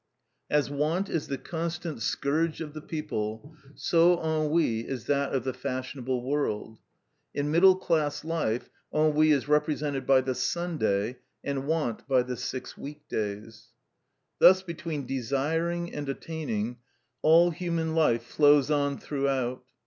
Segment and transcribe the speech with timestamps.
[0.49, 5.53] As want is the constant scourge of the people, so ennui is that of the
[5.53, 6.79] fashionable world.
[7.35, 12.75] In middle class life ennui is represented by the Sunday, and want by the six
[12.75, 13.67] week days.
[14.39, 16.79] Thus between desiring and attaining
[17.21, 19.63] all human life flows on throughout.